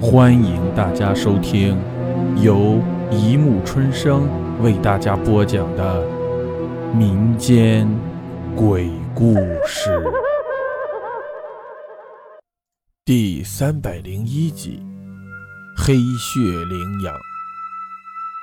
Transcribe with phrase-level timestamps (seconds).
[0.00, 1.76] 欢迎大家收听
[2.40, 4.28] 由一木春生
[4.62, 6.06] 为大家播讲的
[6.94, 7.88] 民间
[8.54, 9.34] 鬼故
[9.66, 10.00] 事
[13.04, 14.80] 第三百零一集
[15.84, 17.12] 《黑血羚羊》。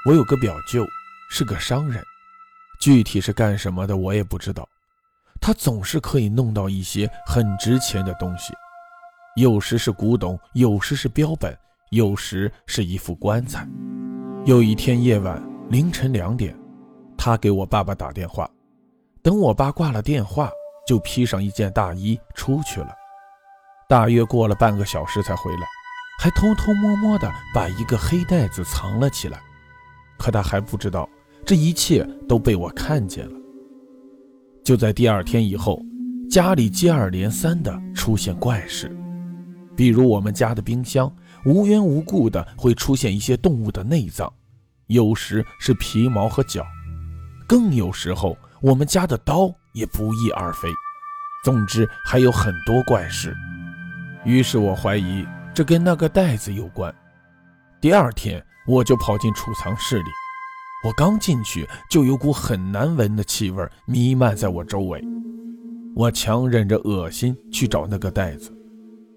[0.10, 0.86] 我有个表舅
[1.32, 2.04] 是个商人，
[2.82, 4.68] 具体是干什么的我也不知道。
[5.40, 8.54] 他总是可以弄到一些很值钱的东西。
[9.36, 11.54] 有时是古董，有时是标本，
[11.92, 13.68] 有时是一副棺材。
[14.46, 16.58] 有一天夜晚凌晨两点，
[17.18, 18.50] 他给我爸爸打电话，
[19.22, 20.50] 等我爸挂了电话，
[20.88, 22.88] 就披上一件大衣出去了。
[23.90, 25.68] 大约过了半个小时才回来，
[26.18, 29.42] 还偷偷摸摸的把一个黑袋子藏了起来。
[30.18, 31.10] 可他还不知道，
[31.46, 33.38] 这一切都被我看见了。
[34.64, 35.82] 就在第二天以后，
[36.32, 38.90] 家里接二连三的出现怪事。
[39.76, 41.14] 比如我们家的冰箱
[41.46, 44.32] 无缘无故的会出现一些动物的内脏，
[44.88, 46.66] 有时是皮毛和脚，
[47.48, 50.70] 更有时候我们家的刀也不翼而飞。
[51.44, 53.36] 总之还有很多怪事，
[54.24, 56.94] 于是我怀疑这跟那个袋子有关。
[57.80, 60.10] 第二天我就跑进储藏室里，
[60.88, 65.04] 我刚进去就有股很难闻的气味弥漫在我周围，
[65.96, 68.55] 我强忍着恶心去找那个袋子。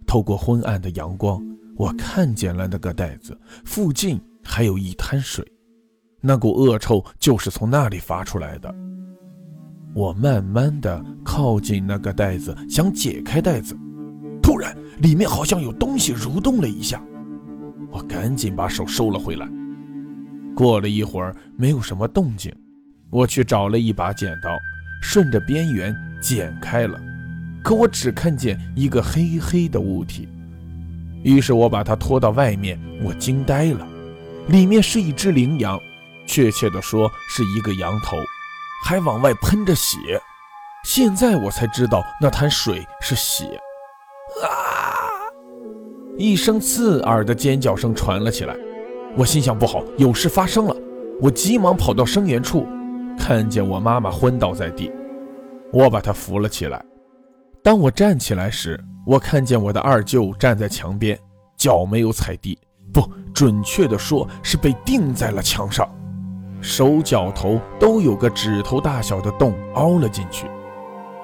[0.08, 1.38] 透过昏暗的阳光，
[1.76, 5.46] 我看见了那个袋子附近还有一滩水，
[6.22, 8.74] 那股恶臭就是从那里发出来的。
[9.94, 13.76] 我慢慢的靠近那个袋子，想解开袋子，
[14.42, 17.02] 突然里面好像有东西蠕动了一下，
[17.90, 19.46] 我赶紧把手收了回来。
[20.56, 22.50] 过了一会儿，没有什么动静，
[23.10, 24.56] 我去找了一把剪刀，
[25.02, 26.98] 顺着边缘剪开了。
[27.68, 30.26] 可我只看见一个黑黑的物体，
[31.22, 33.86] 于是我把它拖到外面，我惊呆了，
[34.46, 35.78] 里面是一只羚羊，
[36.26, 38.16] 确切的说是一个羊头，
[38.86, 39.98] 还往外喷着血。
[40.82, 43.44] 现在我才知道那滩水是血。
[44.42, 45.28] 啊！
[46.16, 48.56] 一声刺耳的尖叫声传了起来，
[49.14, 50.74] 我心想不好，有事发生了。
[51.20, 52.66] 我急忙跑到声源处，
[53.18, 54.90] 看见我妈妈昏倒在地，
[55.70, 56.82] 我把她扶了起来。
[57.62, 61.18] 当我站起来时，我看见我的二舅站在墙边，
[61.56, 62.58] 脚没有踩地，
[62.92, 65.88] 不准确的说是被钉在了墙上，
[66.60, 70.46] 手脚头都有个指头大小的洞凹了进去。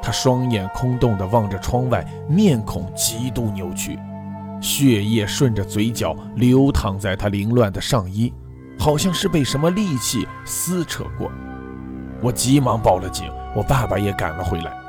[0.02, 3.98] 他双眼空洞地望着窗外，面孔极度扭曲，
[4.60, 8.30] 血液顺着嘴角流淌在他凌乱的上衣，
[8.78, 11.32] 好像是被什么利器撕扯过。
[12.20, 14.83] 我急忙报了警，我爸爸也赶了回来。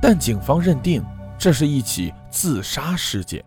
[0.00, 1.04] 但警方认定
[1.38, 3.44] 这是一起自杀事件，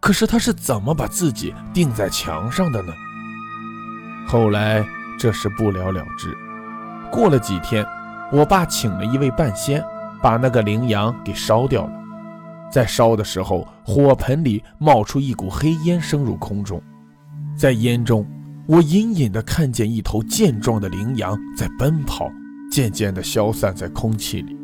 [0.00, 2.92] 可是他是怎么把自己钉在墙上的呢？
[4.26, 4.84] 后来
[5.18, 6.36] 这事不了了之。
[7.12, 7.86] 过了几天，
[8.32, 9.84] 我爸请了一位半仙，
[10.22, 11.92] 把那个羚羊给烧掉了。
[12.72, 16.82] 在烧的时候，火盆里冒出一股黑烟，升入空中。
[17.56, 18.26] 在烟中，
[18.66, 22.28] 我隐隐地看见一头健壮的羚羊在奔跑，
[22.72, 24.58] 渐渐地消散在空气里。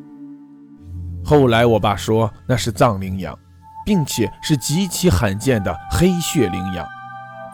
[1.31, 3.39] 后来我爸说那是藏羚羊，
[3.87, 6.85] 并且是极其罕见的黑血羚羊，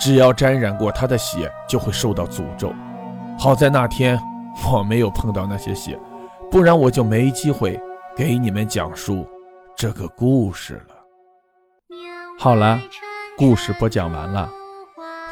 [0.00, 2.72] 只要沾染过它的血就会受到诅咒。
[3.38, 4.18] 好在那天
[4.72, 6.00] 我没有碰到那些血，
[6.50, 7.78] 不然我就没机会
[8.16, 9.28] 给你们讲述
[9.76, 10.94] 这个故事了。
[12.38, 12.80] 好了，
[13.36, 14.48] 故事播讲完了，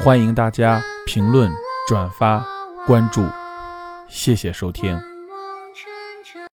[0.00, 1.50] 欢迎大家评论、
[1.88, 2.44] 转发、
[2.86, 3.26] 关注，
[4.06, 5.13] 谢谢收听。